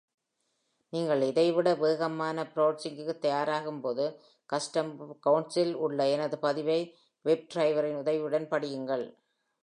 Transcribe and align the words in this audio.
நீங்கள் 0.89 1.21
இதைவிட 1.21 1.73
வேகமான 1.73 2.43
பிரவுசிங்கிற்குத் 2.43 3.17
தயாராகும் 3.17 3.81
போது, 3.81 4.19
கஸ்டம் 4.45 4.95
வெப் 4.97 5.27
கமெண்ட்ஸ்சில் 5.29 5.73
உள்ள 5.73 6.09
எனது 6.09 6.37
பதிவை 6.37 6.97
வெப்டிரைவரின் 7.25 7.95
உதவியுடன் 7.95 8.47
படியுங்கள். 8.49 9.15